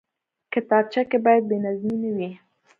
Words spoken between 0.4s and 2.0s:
کتابچه کې باید بېنظمي